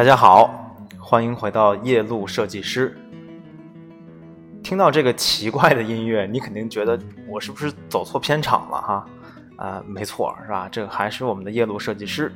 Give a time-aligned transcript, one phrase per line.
[0.00, 2.96] 大家好，欢迎回到夜路设计师。
[4.62, 9.06] 听到这个奇怪的音乐，你肯定觉得我是不是走错片场了哈？
[9.56, 10.70] 啊，没错，是吧？
[10.72, 12.32] 这个还是我们的夜路设计师，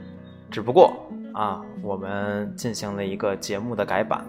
[0.51, 0.95] 只不过
[1.33, 4.23] 啊，我们进行了一个节目的改版。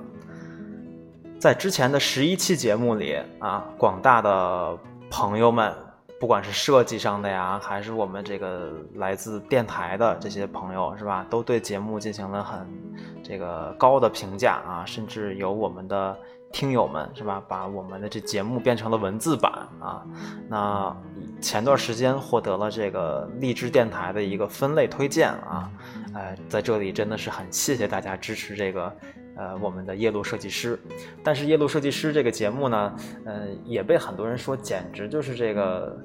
[1.37, 4.77] 在之前的十一期节目里啊，广大的
[5.11, 5.75] 朋友们。
[6.17, 11.25] 不管是设计上的呀，还是我们这个来自电台的这些朋友，是吧？
[11.29, 12.65] 都对节目进行了很
[13.27, 16.15] 这个高的评价啊，甚至有我们的
[16.53, 17.43] 听友们，是吧？
[17.47, 20.05] 把我们的这节目变成了文字版啊。
[20.47, 20.95] 那
[21.41, 25.71] 前段时间获得了这个励志电台的一个分类推荐啊，
[26.13, 28.95] 哎，在这里真的是很谢谢大家支持这个
[29.35, 30.79] 呃我们的夜路设计师。
[31.23, 35.97] 但是夜路设计师这个节目呢，呃，也被很多人说简直就是这个。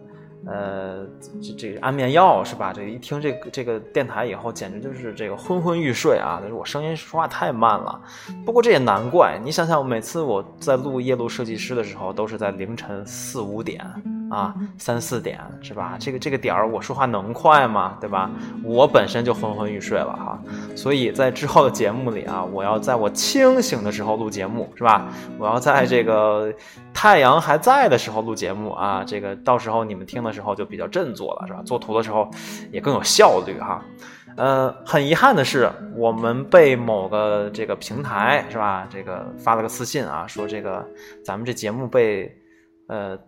[0.46, 1.06] 呃，
[1.42, 2.72] 这这个安眠药是吧？
[2.72, 6.40] 这一听这个这个电台以后，简直就是这个昏昏欲睡啊！
[6.40, 8.00] 就是我声音说话太慢了。
[8.46, 13.84] 不过这也难怪，你想想，每次我在录夜路设计师的时候，都是在凌晨四五点。
[14.30, 15.96] 啊，三四点是吧？
[15.98, 17.98] 这个这个点儿，我说话能快吗？
[18.00, 18.30] 对吧？
[18.62, 20.40] 我本身就昏昏欲睡了哈，
[20.76, 25.08] 所以在之后的节目里啊，我要在我清醒的时候录节目，是吧？
[25.36, 26.54] 我要在这个
[26.94, 31.60] 太阳还在的时候录节目啊，这个到时候你们听的时候就比较振作了，是吧？
[31.64, 32.30] 做图的时候
[32.70, 33.84] 也更有效率哈。
[34.36, 40.86] 呃，很遗憾的是，我们被某个这个平台是吧，这个发了个私信啊，说这个
[41.24, 42.32] 咱们这节目被
[42.86, 43.18] 呃。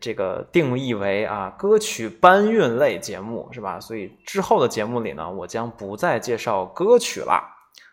[0.00, 3.78] 这个定义为啊歌曲搬运类节目是吧？
[3.78, 7.42] 所以之后的节目里呢，我将不再介绍歌曲了，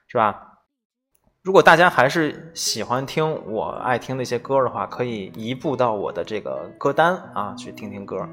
[0.08, 0.53] 是吧？
[1.44, 8.27] 如果大家还是喜欢听我爱听的一些歌的话，可以移步到我的这个歌单啊去听听歌。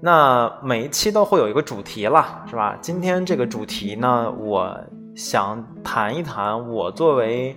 [0.00, 2.78] 那每一期都会有一个主题了，是吧？
[2.80, 4.78] 今天这个主题呢，我
[5.16, 7.56] 想谈一谈我作为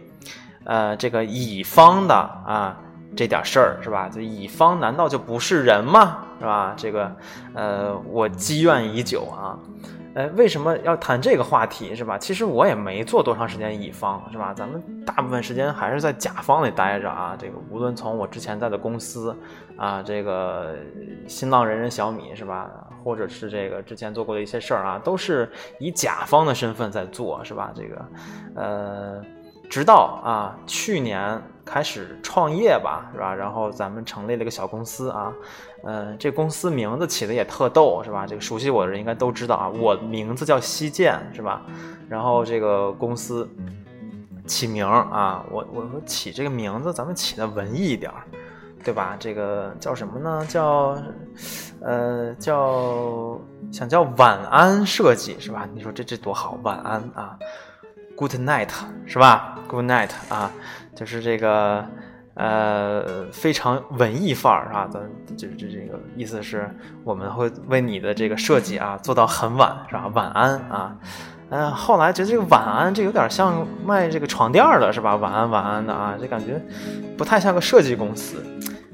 [0.64, 2.80] 呃这个乙方的啊。
[3.16, 4.10] 这点事儿是吧？
[4.10, 6.26] 就乙方难道就不是人吗？
[6.40, 6.74] 是吧？
[6.76, 7.16] 这个，
[7.54, 9.58] 呃，我积怨已久啊。
[10.16, 12.18] 呃，为什么要谈这个话题是吧？
[12.20, 14.54] 其实我也没做多长时间乙方是吧？
[14.54, 17.36] 咱们大部分时间还是在甲方里待着啊。
[17.38, 19.36] 这个无论从我之前在的公司
[19.76, 20.76] 啊，这个
[21.28, 22.70] 新浪、人人、小米是吧？
[23.04, 27.72] 或者是这个之前做过的一些事儿啊，都是以甲方的身份在做是吧？
[27.76, 28.06] 这个，
[28.56, 29.24] 呃。
[29.74, 33.34] 直到啊，去年开始创业吧，是吧？
[33.34, 35.34] 然后咱们成立了个小公司啊，
[35.84, 38.28] 嗯，这公司名字起的也特逗，是吧？
[38.28, 41.64] 这个熟悉我的人应该都知道啊，我名字叫西建，是吧？
[42.08, 43.50] 然后这个公司
[44.46, 48.12] 起名啊，我我说起这个名字，咱们起的文艺一点，
[48.84, 49.18] 对吧？
[49.20, 50.46] 这个叫什么呢？
[50.48, 50.96] 叫
[51.82, 53.40] 呃，叫
[53.72, 55.68] 想叫晚安设计，是吧？
[55.74, 57.40] 你说这这多好，晚安啊
[58.16, 58.70] ！Good night，
[59.06, 60.52] 是吧？Good night 啊，
[60.96, 61.86] 就是这个，
[62.36, 65.02] 呃，非常文艺范儿啊，的，
[65.36, 66.70] 就是这这个意思是，
[67.04, 70.08] 我们会为你的这个设计啊做到很晚，是吧？
[70.14, 70.96] 晚安啊，
[71.50, 75.16] 嗯，后来觉得这个晚安这有点像卖这个床垫的，是吧？
[75.16, 76.62] 晚安晚安的啊，这感觉
[77.18, 78.46] 不太像个设计公司。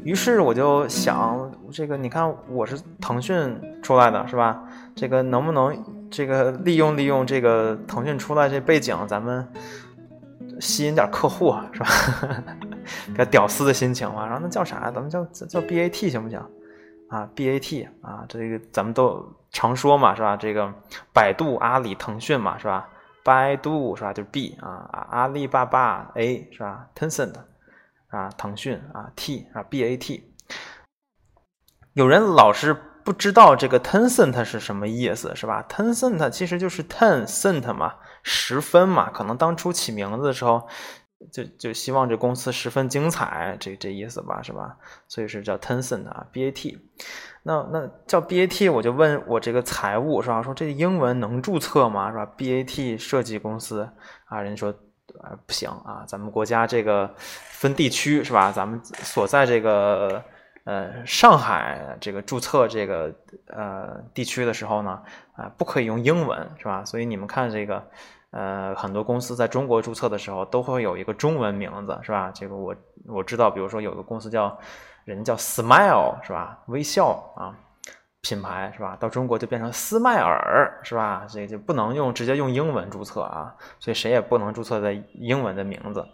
[0.04, 4.64] 于是我就想，这个你看我是腾讯出来的，是吧？
[5.00, 5.82] 这个能不能？
[6.12, 9.48] 这个利用利用这个腾讯出来这背景，咱们
[10.60, 11.88] 吸引点客户是吧？
[13.16, 14.26] 个屌丝的心情嘛。
[14.26, 14.92] 然后那叫啥？
[14.92, 16.38] 咱们叫叫 BAT 行不行？
[17.10, 20.36] 啊，BAT 啊，这个咱们都常说嘛是吧？
[20.36, 20.74] 这个
[21.14, 22.90] 百度、阿里、腾讯嘛是吧？
[23.24, 24.12] 百度是吧？
[24.12, 27.36] 就是 B 啊，阿里巴巴 A 是吧？Tencent
[28.10, 30.22] 啊，腾讯啊 T 啊 BAT。
[31.94, 32.76] 有人老是。
[33.04, 39.10] 不知道这个 ten cent 是什么意思，是吧？ten cent 其实就是 ten cent 嘛，十分嘛。
[39.10, 40.68] 可能当初起名字的时候，
[41.32, 44.78] 就就希望这公司十分精彩，这这意思吧，是吧？
[45.08, 46.78] 所以是叫 ten cent 啊，BAT。
[47.44, 50.42] 那那叫 BAT，我就问我这个财务是吧？
[50.44, 52.12] 说这英文能注册吗？
[52.12, 53.90] 是吧？BAT 设计公司
[54.26, 54.72] 啊，人家说
[55.22, 58.52] 啊不行啊，咱们国家这个分地区是吧？
[58.52, 60.24] 咱们所在这个。
[60.70, 63.12] 呃，上海这个注册这个
[63.48, 65.02] 呃地区的时候呢，
[65.34, 66.86] 啊，不可以用英文，是吧？
[66.86, 67.84] 所以你们看这个，
[68.30, 72.30] 呃，很多公司在中国注册的时候都会有一个中文名字，是吧？
[72.36, 72.76] 这个我
[73.08, 74.56] 我知道，比如说有个公司叫
[75.06, 76.60] 人叫 Smile，是吧？
[76.68, 77.58] 微笑啊。
[78.22, 78.98] 品牌是吧？
[79.00, 81.26] 到中国就变成斯迈尔是吧？
[81.30, 86.06] 这就不能用直接用英文注册啊，所以谁也不能注册在英文的名字。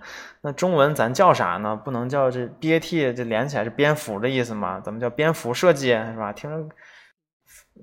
[0.41, 1.75] 那中文咱叫啥呢？
[1.75, 4.79] 不能叫这 BAT，这连起来是蝙蝠的意思吗？
[4.83, 6.31] 咱们叫蝙蝠设计是吧？
[6.31, 6.75] 听着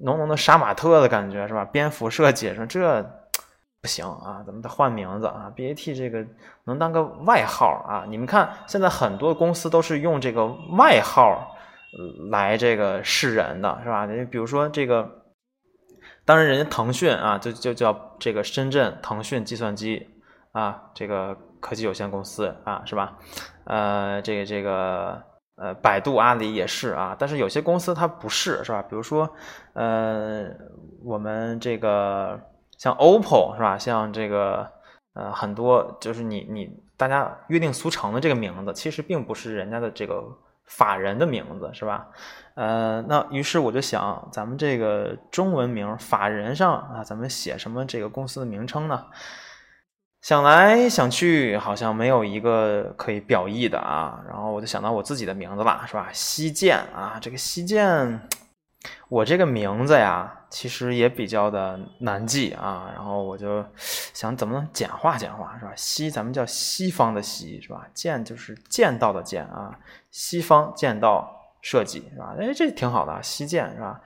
[0.02, 1.64] 浓浓的杀马特的感觉是吧？
[1.64, 3.04] 蝙蝠设计说这
[3.82, 6.24] 不行啊，咱们得换名字啊，BAT 这个
[6.62, 8.04] 能当个外号啊。
[8.06, 10.46] 你们看，现在很多公司都是用这个
[10.78, 11.51] 外号
[12.30, 14.06] 来这个示人的，是吧？
[14.06, 15.24] 你比如说这个，
[16.24, 20.08] 当然人家腾讯啊，就就叫这个深圳腾讯计算机
[20.52, 23.18] 啊，这个科技有限公司啊，是吧？
[23.64, 25.22] 呃，这个这个
[25.56, 28.82] 呃，百度、阿里也是啊，但是有些公司它不是，是吧？
[28.82, 29.28] 比如说
[29.74, 30.48] 呃，
[31.04, 32.40] 我们这个。
[32.78, 33.78] 像 OPPO 是吧？
[33.78, 34.68] 像这个
[35.14, 40.20] 呃，很多就是你你大家约定俗成的这个名字，其实并不是人家的这个
[40.66, 42.08] 法人的名字，是吧？
[42.54, 49.06] 呃，那于是我就想，咱们这个中文名法人上啊，咱们写什么这个公司的名称呢？
[50.20, 54.22] 想来想去，好像没有一个可以表意的啊。
[54.28, 56.08] 然后我就想到我自己的名字了，是吧？
[56.12, 58.28] 西建啊，这个西建。
[59.08, 63.64] 我这个名字呀，其实也比较的难记啊，然后我就
[64.12, 65.72] 想怎么能简化简化，是吧？
[65.74, 67.88] 西咱们叫西方的西，是吧？
[67.94, 69.74] 剑就是剑道的剑啊，
[70.10, 72.36] 西方剑道设计，是吧？
[72.38, 73.98] 哎，这挺好的啊，西剑是吧？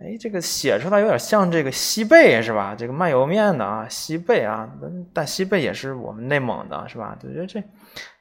[0.00, 2.74] 哎，这个写出来有点像这个西贝，是吧？
[2.74, 4.66] 这个卖油面的啊，西贝啊，
[5.12, 7.14] 但西贝也是我们内蒙的，是吧？
[7.22, 7.62] 我觉得这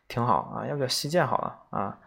[0.09, 1.97] 挺好啊，要不叫西剑好了啊。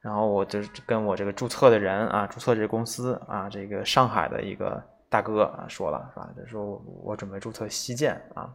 [0.00, 6.30] 然后我就跟我这个注册的人啊，注册这公司啊，这个上海的一个大哥啊说了，是吧？
[6.34, 8.48] 他说我准备注册西建啊。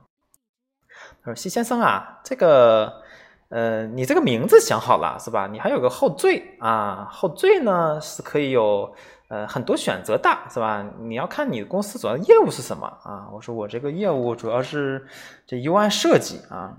[1.22, 3.02] 他说：“西先生啊，这个
[3.50, 5.46] 呃，你这个名字想好了是吧？
[5.46, 8.96] 你还有个后缀啊，后缀呢是可以有
[9.28, 10.84] 呃很多选择的，是吧？
[11.02, 13.30] 你要看你的公司主要业务是什么啊？
[13.32, 15.06] 我说我这个业务主要是
[15.46, 16.76] 这 UI 设计啊，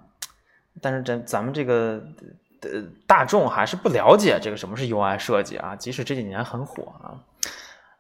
[0.81, 2.03] 但是咱咱们这个。”
[2.63, 7.15] 呃，大众还是不了解这个什么是 UI 设计啊，即使这几年很火啊。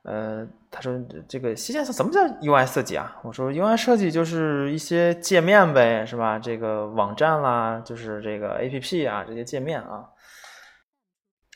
[0.06, 0.93] 呃，他说
[1.29, 3.17] 这个西建什么叫 UI 设计啊？
[3.25, 6.38] 我说 UI 设计就是一些界面呗，是吧？
[6.38, 10.05] 这个网站啦，就是这个 APP 啊，这些界面啊。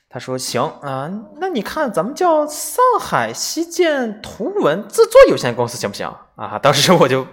[0.08, 6.58] 他说行啊，那你看咱们叫上海西建图文制作有限公司行不行啊？
[6.58, 7.26] 当时我就。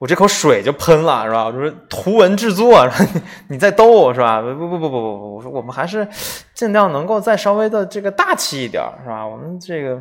[0.00, 1.46] 我这口水就喷了，是吧？
[1.46, 4.40] 我说图文制作，你你在逗我是吧？
[4.40, 6.06] 不不不不不不，我说我们还是
[6.54, 9.26] 尽量能够再稍微的这个大气一点，是吧？
[9.26, 10.00] 我们这个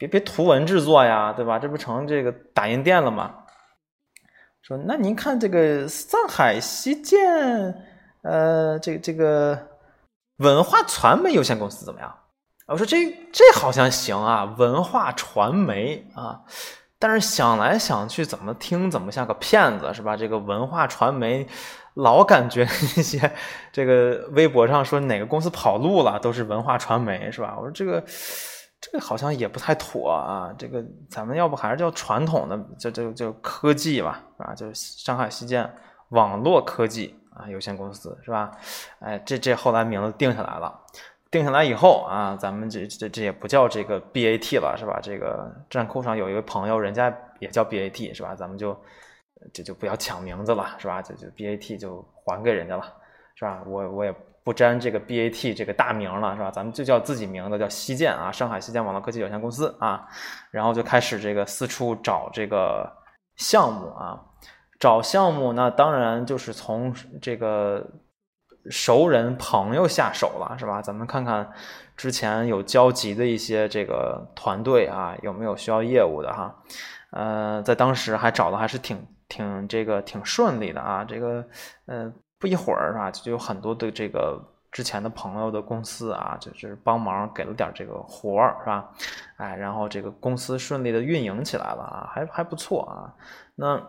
[0.00, 1.58] 别别图文制作呀，对吧？
[1.58, 3.34] 这不成这个打印店了吗？
[4.62, 7.18] 说那您看这个上海西建，
[8.22, 9.68] 呃，这这个
[10.38, 12.14] 文化传媒有限公司怎么样？
[12.66, 16.40] 我说这这好像行啊，文化传媒啊。
[16.98, 20.16] 但是想来想去，怎么听怎么像个骗子，是吧？
[20.16, 21.46] 这个文化传媒，
[21.94, 23.30] 老感觉那些
[23.70, 27.54] 这个微博上说哪个公司跑路了，都是文化传媒，是吧？
[27.58, 28.02] 我说这个
[28.80, 30.54] 这个好像也不太妥啊。
[30.58, 34.54] 这个咱们要不还是叫传统的，就就就科技吧，啊？
[34.54, 35.70] 就是上海西建
[36.08, 38.50] 网络科技啊有限公司，是吧？
[39.00, 40.80] 哎，这这后来名字定下来了。
[41.30, 44.98] 定下来以后啊，咱们这这这也不叫这个 BAT 了，是吧？
[45.00, 48.34] 这个站酷上有一位朋友，人家也叫 BAT，是吧？
[48.34, 48.76] 咱们就
[49.52, 51.00] 这就不要抢名字了，是吧？
[51.00, 52.82] 就就 BAT 就还给人家了，
[53.36, 53.62] 是吧？
[53.64, 54.12] 我我也
[54.44, 56.50] 不沾这个 BAT 这个大名了，是吧？
[56.50, 60.06] 咱们就叫自己名字，叫西建啊，上海西建网络科技有限公司啊，
[60.50, 62.90] 然后就开始这个四处找这个
[63.36, 64.20] 项目啊，
[64.78, 67.86] 找项目，那当然就是从这个。
[68.68, 70.82] 熟人朋友下手了是吧？
[70.82, 71.50] 咱们看看
[71.96, 76.54] 之前有交集的一些这个团队啊，有没有需要业务的哈？
[77.10, 81.02] 呃，在当时还找的还是挺挺这个挺顺利的啊。
[81.02, 81.42] 这个
[81.86, 84.42] 呃不一会儿是吧，就有很多的这个
[84.72, 88.88] 之前的朋友的公司啊，就是帮忙给了点这个活儿是吧？
[89.36, 93.14] 哎，然后这个公司顺利的运营起来了啊，还还不错啊。
[93.54, 93.80] 那。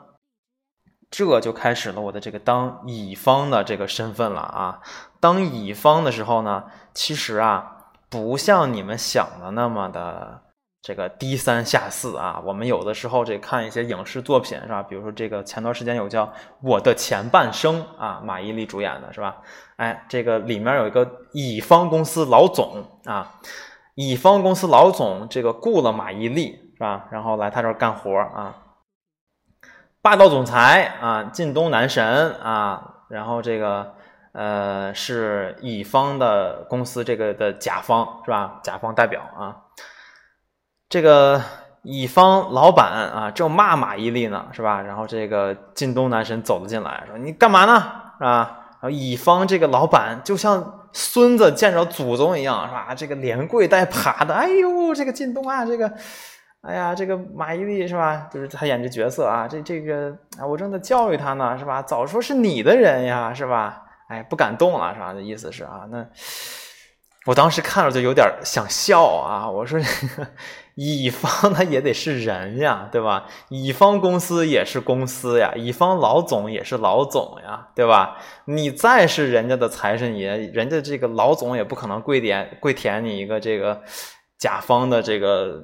[1.14, 4.80] 这就开始了我的这个当乙方的这个身份了啊！
[5.20, 10.42] 当乙方的时候呢，其实啊，不像你们想的那么的
[10.82, 12.42] 这个低三下四啊。
[12.46, 14.82] 我们有的时候这看一些影视作品是吧？
[14.84, 16.26] 比如说这个前段时间有叫
[16.62, 19.38] 《我的前半生》啊，马伊琍主演的是吧？
[19.78, 23.40] 哎，这个里面有一个乙方公司老总啊，
[23.96, 27.08] 乙方公司老总这个雇了马伊琍是吧？
[27.12, 28.56] 然后来他这儿干活啊。
[30.04, 33.94] 霸道总裁啊，靳东男神啊，然后这个
[34.34, 38.60] 呃是乙方的公司这个的甲方是吧？
[38.64, 39.56] 甲方代表啊，
[40.92, 41.42] 这个
[41.84, 44.82] 乙方老板啊正骂马伊琍呢是吧？
[44.82, 47.82] 然后这个靳东男神走了进来，说你干嘛呢
[48.18, 48.60] 是吧？
[48.74, 52.94] 然后乙方这个老板就像孙子见着祖宗一样是吧？
[52.94, 55.90] 这个连跪带爬的，哎呦这个靳东啊这个。
[56.62, 58.28] 哎呀，这个马伊琍是吧？
[58.32, 61.82] 就是他演这角色啊，这这个啊，我正在教育他呢，是吧？
[61.82, 63.82] 早说是你的人呀，是吧？
[64.10, 65.14] 哎，不敢动了，是吧？
[65.14, 66.06] 的意思是啊，那
[67.26, 69.80] 我当时看了就有点想笑啊，我说。
[70.76, 73.28] 乙方他也得是人呀，对吧？
[73.50, 78.18] 乙方公司也是公司呀，乙方老总也是老总呀，对吧？
[78.46, 83.82] 你再是人家的财神爷，人家这个老总也不可能跪舔跪舔你一个这个
[84.40, 85.62] 甲方的这个。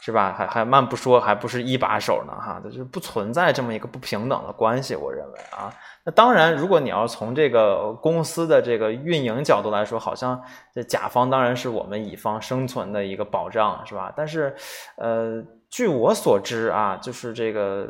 [0.00, 0.34] 是吧？
[0.36, 4.96] 还还慢不说，还不是一把手呢，哈，就是不存在这么一个不平等的关系。
[4.96, 5.72] 我认为啊，
[6.04, 10.42] 那当然，如果你要从这个公司的这个运营角度来说，好像
[10.74, 14.12] 这甲方当然是我们乙方生存的一个保障，是吧？
[14.16, 14.56] 但是，
[14.96, 17.88] 呃，据我所知啊，就是这个。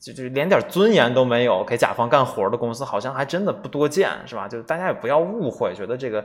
[0.00, 4.46] 就就连点尊严都没有，给甲方干活的公司好像还真的不多见，是吧？
[4.46, 6.24] 就大家也不要误会，觉得这个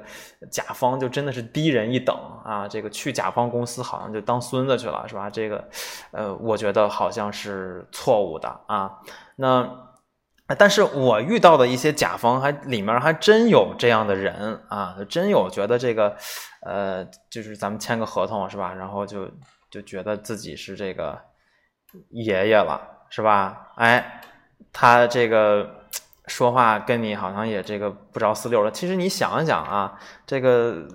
[0.49, 2.67] 甲方就真的是低人一等啊。
[2.67, 5.29] 这个去甲方公司好像就当孙子去了，是吧？
[5.29, 5.63] 这个，
[6.11, 8.91] 呃，我觉得好像是错误的啊。
[9.35, 9.69] 那，
[10.57, 16.15] 但是我遇到的一些甲方还里面还真有这样的人啊，真有觉得这个，
[16.65, 18.73] 呃，就是咱们签个合同是吧？
[18.73, 19.29] 然后就
[19.69, 21.17] 就觉得自己是这个
[22.09, 22.81] 爷爷了。
[23.11, 23.73] 是吧？
[23.75, 24.21] 哎，
[24.71, 25.69] 他这个
[26.27, 28.71] 说话跟你好像也这个不着四六的。
[28.71, 30.87] 其实你想一想啊，这个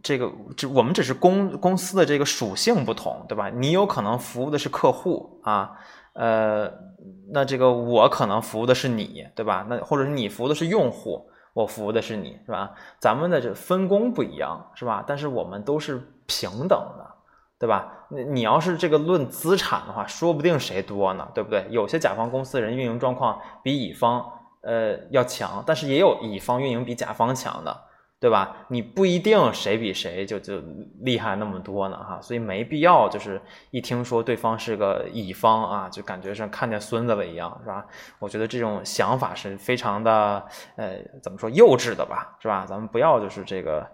[0.00, 3.50] 这个这我们只是公公司的这个属性不同，对吧？
[3.50, 5.72] 你有可能服务的是客户啊，
[6.12, 6.72] 呃，
[7.32, 9.66] 那这个我可能服务的是你，对吧？
[9.68, 12.70] 那或者是你服务的是用户，我服务的是你，是吧？
[13.00, 15.02] 咱们的这分工不一样，是吧？
[15.04, 17.17] 但是我们都是平等的。
[17.60, 18.06] 对吧？
[18.10, 21.66] 你你要是这个论资产的话，说不定谁多呢，对不对？
[21.70, 24.24] 有些甲方公司人运营状况比乙方
[24.62, 27.76] 呃要强，但是也有乙方运营比甲方强的，
[28.20, 28.56] 对吧？
[28.68, 30.62] 你不一定谁比谁就就
[31.00, 37.84] 厉害那么多呢，哈，所以没必要就是一听说对方是个乙方啊，就感觉像看见孙子了一样，是吧？
[38.20, 40.46] 我觉得这种想法是非常的
[40.76, 42.64] 呃怎么说幼稚的吧，是吧？
[42.68, 43.84] 咱们不要就是这个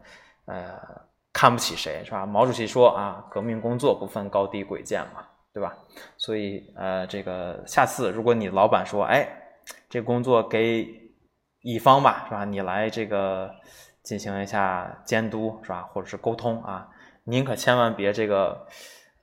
[0.44, 1.02] 呃。
[1.44, 2.24] 看不起谁是吧？
[2.24, 5.22] 毛主席说啊，革命工作不分高低贵贱嘛，
[5.52, 5.76] 对吧？
[6.16, 9.28] 所以呃，这个下次如果你老板说，哎，
[9.90, 10.88] 这工作给
[11.60, 12.46] 乙方吧，是吧？
[12.46, 13.50] 你来这个
[14.02, 15.82] 进行一下监督，是吧？
[15.92, 16.88] 或者是沟通啊，
[17.24, 18.66] 您可千万别这个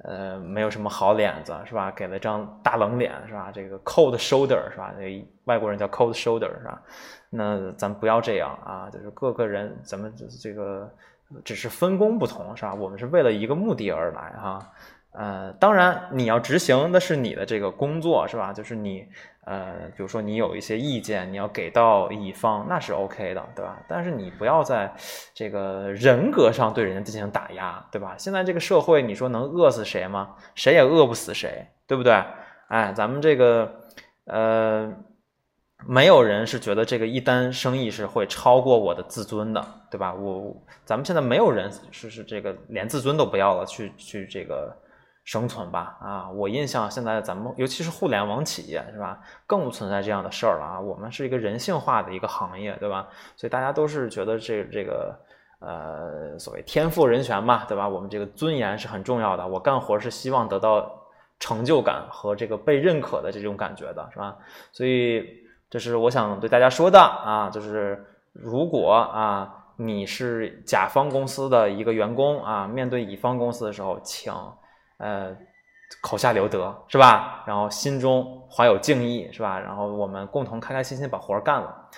[0.03, 1.89] 呃，没有什么好脸子，是吧？
[1.89, 3.49] 给了张大冷脸，是吧？
[3.51, 4.93] 这个 cold shoulder，是吧？
[4.95, 6.79] 那外国人叫 cold shoulder，是吧？
[7.31, 10.87] 那咱不要这样啊，就是各个人，咱们这个。
[11.43, 12.73] 只是分工不同，是吧？
[12.73, 14.71] 我们是为了一个目的而来，哈，
[15.11, 18.53] 呃，当然你要执行的是你的这个工作，是吧？
[18.53, 19.07] 就是你，
[19.45, 23.77] 呃，比如说你有一些意见，你要给到乙方，那是 OK 的，对吧？
[23.87, 24.93] 但是你不要在
[25.33, 28.15] 这个人格上对人家进行打压，对吧？
[28.17, 30.35] 现在这个社会，你说能饿死谁吗？
[30.55, 32.23] 谁也饿不死谁，对不对？
[32.67, 33.81] 哎，咱们这个，
[34.25, 34.93] 呃。
[35.87, 40.13] 没有人是觉得这个一单生意是会超过我的自尊的，对吧？
[40.13, 44.75] 我咱们现在没有人是是这个连自尊都不要了去去这个
[45.23, 45.97] 生存吧？
[45.99, 50.79] 啊，我印象现在咱们尤其是互联网企业是吧，更不存在这样的事儿了啊。
[50.79, 53.07] 我们是一个人性化的一个行业，对吧？
[53.35, 55.19] 所以大家都是觉得这这个
[55.59, 57.89] 呃所谓天赋人权嘛，对吧？
[57.89, 59.47] 我们这个尊严是很重要的。
[59.47, 60.91] 我干活是希望得到
[61.39, 64.37] 成就感和这个被认可的这种感觉的，是吧？
[64.71, 65.41] 所以。
[65.71, 74.31] 这是我想对大家说的啊，就是如果啊你是甲方公司的一个员工啊，面对乙方公司的时候，请
[74.97, 75.33] 呃
[76.01, 77.43] 口下留德是吧？
[77.47, 79.57] 然后心中怀有敬意是吧？
[79.57, 81.89] 然后我们共同开开心心把活干了。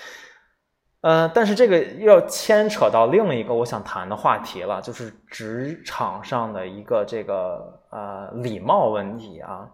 [1.02, 9.68] 呃，但是这个又要牵扯到另一个我想谈的话题了，就是职场上的一个这个呃礼貌问题啊。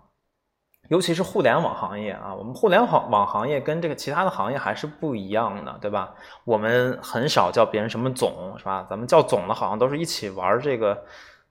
[0.90, 6.14] 尤其是互联网行业啊，我们互联网网行业跟这个其他的行业还是不一样的，对吧？
[6.46, 8.86] 我们很少叫别人什么总，是吧？
[8.90, 11.00] 咱们叫总的，好像都是一起玩这个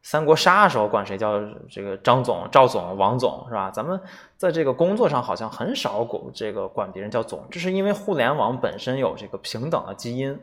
[0.02, 1.40] 三国杀的时候管谁叫
[1.70, 3.70] 这个张总、赵总、王总，是吧？
[3.70, 4.00] 咱们
[4.36, 10.36] 在这个工作上好像很少管这个管别人叫总，这是因为互联网本身有这个平等的基因，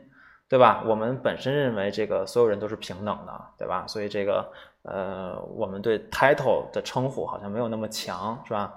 [0.48, 0.82] 对吧？
[0.86, 3.84] 我们本身认为这个所有人都是平等的，对吧？
[3.86, 4.50] 所以这个。
[4.88, 8.72] 呃，我们对 title 的称呼好像没有那么强，是吧？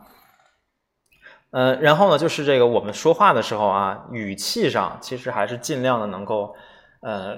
[1.51, 6.55] 呃，然后呢，就是这个我们说话的时候啊，语气上其实还是尽量的能够，
[7.01, 7.37] 呃，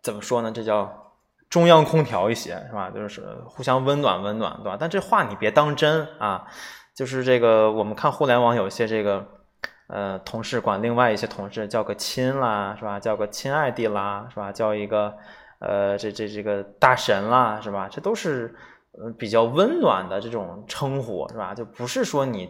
[0.00, 0.52] 怎么说呢？
[0.52, 1.12] 这叫
[1.50, 2.88] 中央空调一些，是吧？
[2.90, 4.76] 就是互相温暖温暖，对吧？
[4.78, 6.46] 但这话你别当真啊！
[6.94, 9.26] 就是这个，我们看互联网有些这个，
[9.88, 13.00] 呃，同事管另外一些同事叫个亲啦，是吧？
[13.00, 14.52] 叫个亲爱的啦，是吧？
[14.52, 15.16] 叫一个。
[15.66, 17.88] 呃，这这这个大神啦，是吧？
[17.90, 18.54] 这都是
[18.96, 21.52] 呃，比较温暖的这种称呼是吧？
[21.52, 22.48] 就不是说你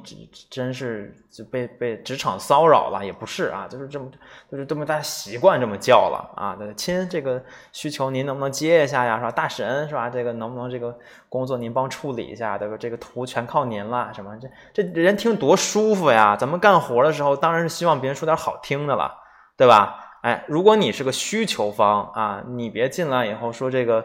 [0.50, 4.10] 真是就被被职场骚扰了，也不是啊，就是这么
[4.50, 6.58] 就是这么大家习惯这么叫了啊。
[6.76, 7.42] 亲，这个
[7.72, 9.16] 需求您能不能接一下呀？
[9.16, 9.30] 是吧？
[9.30, 10.10] 大神是吧？
[10.10, 10.94] 这个能不能这个
[11.30, 12.58] 工作您帮处理一下？
[12.58, 12.76] 对吧？
[12.78, 14.36] 这个图全靠您了，什么
[14.74, 16.36] 这这人听多舒服呀？
[16.36, 19.10] 咱们干活的时候当然是希望别人说点好听的了，
[19.56, 20.03] 对吧？
[20.24, 24.04] 哎，如果你是个需求方啊，你别进来以后说这个。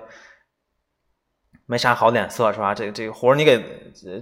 [1.72, 2.74] 没啥好脸色是吧？
[2.74, 3.64] 这个这个活儿你给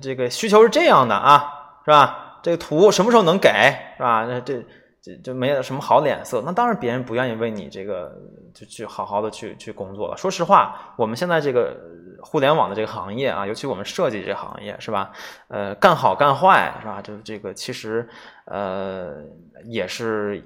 [0.01, 1.49] 这个需求是这样的啊，
[1.85, 2.41] 是吧？
[2.43, 3.49] 这个图什么时候能给
[3.95, 4.25] 是吧？
[4.27, 4.61] 那这
[5.01, 6.43] 这就没有什么好脸色。
[6.45, 8.13] 那当然别人不愿意为你这个
[8.53, 10.17] 就去好好的去去工作了。
[10.17, 11.73] 说实话，我们现在这个
[12.21, 15.13] 互联网的这个行业啊，尤其我们设计这个行业是吧？
[15.47, 17.01] 呃，干好干坏是吧？
[17.01, 18.09] 就这个其实
[18.43, 19.23] 呃
[19.63, 20.45] 也是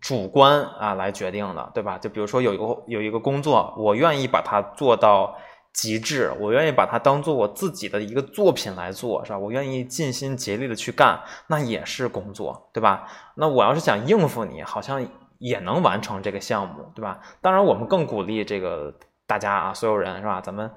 [0.00, 1.98] 主观啊来决定的，对吧？
[1.98, 5.34] 就比如说有一个有一个工作，我愿意把它做到。
[5.72, 9.38] 极致，我愿意把它当做我自己的一个作品来做，是吧？
[9.38, 13.06] 我愿意尽心竭力的去干，那也是工作，对吧？
[13.36, 15.00] 那我要是想应付你，好像
[15.38, 17.20] 也能完成这个项目，对吧？
[17.40, 18.92] 当然，我们更鼓励这个
[19.28, 20.40] 大家啊，所有人，是吧？
[20.40, 20.68] 咱们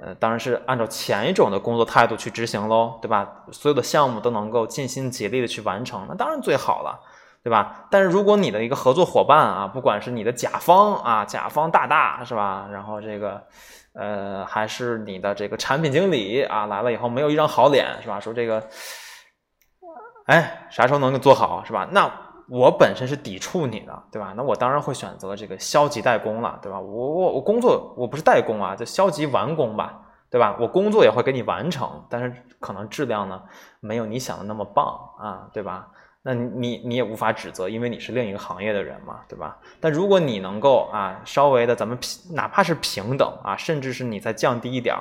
[0.00, 3.44] 呃，当然是按照前一种的工作态度去执行喽，对吧？
[3.52, 6.98] 所有的项目都能够尽心竭力的去完成，那当然最好了，
[7.42, 7.86] 对吧？
[7.90, 12.68] 但是如果你的一个合作伙伴啊，不管是你的甲方啊，甲方大大，是吧？
[12.72, 13.42] 然后这个。
[13.92, 18.20] 呃，还是你的这个产品经理啊，来了以后没有一张好脸，是吧？
[18.20, 18.62] 说这个，
[20.26, 21.88] 哎，啥时候能够做好，是吧？
[21.90, 22.08] 那
[22.48, 24.32] 我本身是抵触你的，对吧？
[24.36, 26.78] 那我当然会选择这个消极怠工了，对吧？
[26.78, 30.56] 我我我工作我不是代工啊，就消极完工吧，对吧？
[30.60, 33.42] 我工作也会给你完成，但是可能质量呢
[33.80, 34.86] 没有你想的那么棒
[35.18, 35.88] 啊，对吧？
[36.22, 39.56] 那你你也无法指责，因为你是另一个行业的人嘛，对吧？
[39.80, 44.94] 但如果你能够啊，稍微的咱们平，哪怕是平等啊，甚至是你再降低一点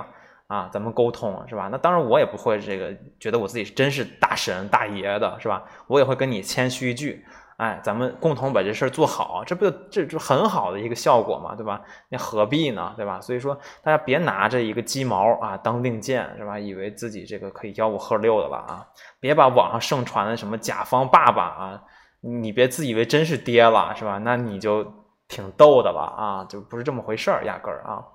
[0.47, 1.67] 啊，咱们沟通是吧？
[1.71, 5.63] 那当然我也不会这个觉得我自己真是大神大爷的是吧？
[5.88, 7.25] 我也会跟你谦虚一句。
[7.60, 11.82] 哎，咱们共同把这事儿做好，这不就这就很好的一个效果嘛，对吧？
[12.08, 13.19] 那何必呢，对吧？
[13.19, 16.58] 所以说，大家别拿着一个鸡毛啊当令箭，是吧？
[16.58, 18.88] 以为自己这个可以吆五喝六的了啊！
[19.19, 21.84] 别把网上盛传的什么甲方爸爸啊，
[22.22, 24.17] 你别自以为真是爹了，是吧？
[24.19, 24.86] 那你就
[25.28, 28.06] 挺逗的了啊，就不是这么回事儿，压根儿啊。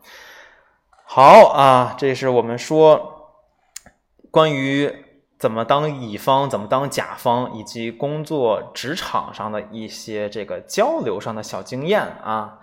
[1.05, 3.31] 好啊，这是我们说
[4.31, 5.04] 关于。
[5.45, 12.59] 怎么当乙方，怎么当甲方，以及工作职场上的一些这个交流上的小经验啊，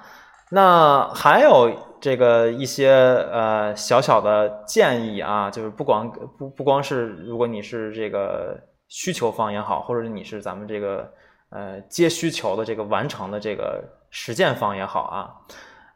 [0.50, 2.90] 那还有这个一些
[3.32, 11.08] 呃小小的建议啊，就是不光不不光是如果你是这个需求方也好，或者你是咱们这个
[11.52, 15.30] 呃接需求的这个完成的这个实践方也好啊，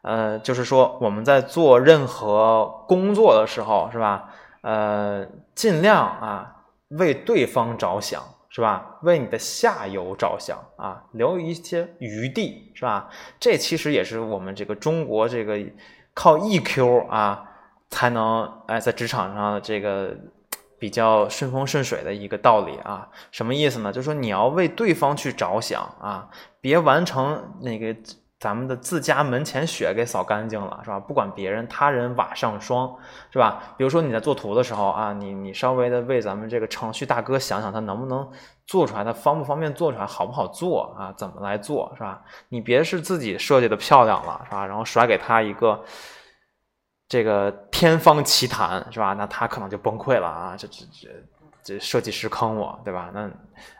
[0.02, 4.28] 呃，就是说我们在做任何工作的时候，是吧？
[4.60, 6.52] 呃，尽量啊。
[6.88, 8.98] 为对方着想是吧？
[9.02, 13.08] 为你的下游着想啊，留一些余地是吧？
[13.38, 15.58] 这其实也是我们这个中国这个
[16.14, 17.48] 靠 EQ 啊
[17.90, 20.16] 才能哎在职场上这个
[20.78, 23.08] 比较顺风顺水的一个道理啊。
[23.30, 23.92] 什么意思呢？
[23.92, 27.94] 就是说你要为对方去着想啊，别完成那个。
[28.46, 31.00] 咱们的自家门前雪给扫干净了，是吧？
[31.00, 32.96] 不管别人，他人瓦上霜，
[33.32, 33.60] 是吧？
[33.76, 38.30] 比如说你在做图的时候啊，你你稍微的为咱们这个程序大哥想想，他能不能
[38.64, 41.12] 做出来，他方不方便做出来，好不好做啊？
[41.16, 42.22] 怎么来做，是吧？
[42.48, 44.64] 你别是自己设计的漂亮了，是吧？
[44.64, 45.82] 然后甩给他一个
[47.08, 49.12] 这个天方奇谭，是吧？
[49.14, 50.54] 那他可能就崩溃了啊！
[50.56, 51.08] 这这这
[51.64, 53.10] 这设计师坑我，对吧？
[53.12, 53.28] 那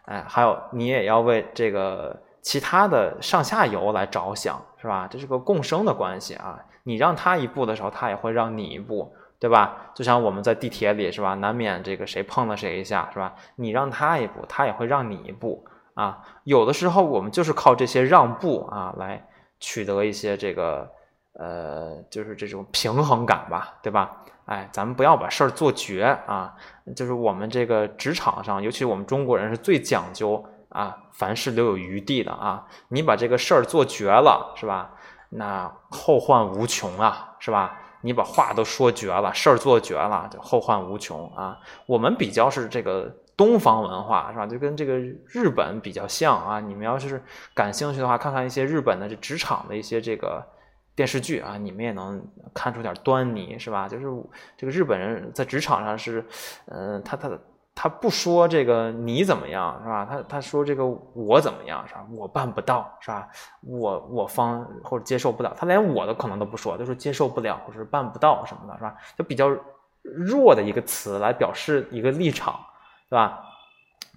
[0.06, 2.20] 哎，还有你也要为这个。
[2.46, 5.08] 其他的上下游来着想，是吧？
[5.10, 6.60] 这是个共生的关系啊！
[6.84, 9.90] 你让他一步的时候，他也会让你一步，对吧？
[9.96, 11.34] 就像我们在地铁里，是吧？
[11.34, 13.34] 难免这个谁碰了谁一下，是吧？
[13.56, 16.22] 你让他一步，他也会让你一步啊！
[16.44, 19.26] 有的时候我们就是靠这些让步啊，来
[19.58, 20.88] 取得一些这个
[21.32, 24.22] 呃，就是这种平衡感吧，对吧？
[24.44, 26.54] 哎，咱们不要把事儿做绝啊！
[26.94, 30.44] 就是我们这个职场上，尤其我们中国人是最讲究。
[30.76, 32.66] 啊，凡事留有余地的啊！
[32.88, 34.90] 你把这个事儿做绝了，是吧？
[35.30, 37.80] 那后患无穷啊，是吧？
[38.02, 41.58] 你把话都说绝了，事儿做绝了，就后患无穷啊！
[41.86, 44.46] 我们比较是这个东方文化，是吧？
[44.46, 46.60] 就跟这个日本比较像啊！
[46.60, 47.22] 你们要是
[47.54, 50.46] 感兴趣的话，看看一些日本的这职场的一些这个
[50.94, 53.88] 电视剧啊，你们也能看出点端倪，是吧？
[53.88, 54.06] 就是
[54.58, 56.22] 这个日本人在职场上是，
[56.66, 57.40] 嗯，他他的。
[57.78, 60.06] 他不说这个你怎么样是吧？
[60.10, 62.06] 他他说这个我怎么样是吧？
[62.16, 63.28] 我办不到是吧？
[63.60, 68.96] 我我方或者接受不了，他连我的可能都不说，就说接受不了或者是办不到什么的是吧？
[69.16, 69.54] 就比较
[70.02, 72.58] 弱的一个词来表示一个立场，
[73.10, 73.42] 对吧？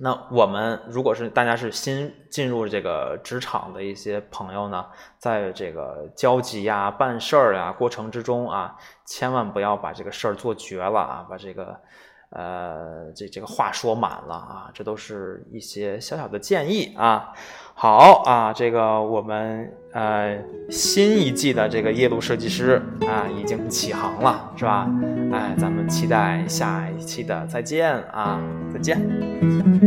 [0.01, 4.85] 那我们如果是大家是新进入这个职场的一些朋友呢，
[5.17, 11.77] 在这个交集呀、办事儿啊过程之中啊，千万不要把这个事儿做绝了啊，把这个
[12.31, 17.33] 呃这这个话说满了啊，这都是一些小小的建议啊。
[17.73, 20.37] 好啊，这个我们呃
[20.69, 24.85] 新一季的这个夜路设计师啊已经起航了，是吧？
[25.31, 28.41] 哎，咱们期待下一期的再见啊，
[28.73, 29.79] 再见。